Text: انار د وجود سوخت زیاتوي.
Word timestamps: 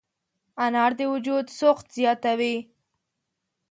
انار 0.65 0.91
د 0.99 1.01
وجود 1.13 1.45
سوخت 1.59 1.85
زیاتوي. 1.97 2.55